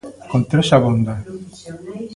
[0.31, 1.15] Con tres abonda.